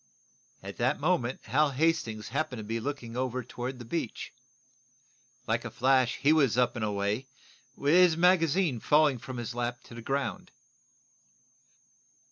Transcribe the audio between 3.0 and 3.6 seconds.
over